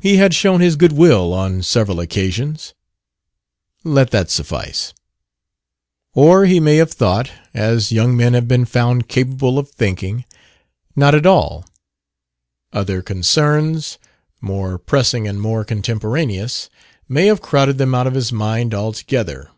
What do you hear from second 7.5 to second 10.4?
(as young men have been found capable of thinking)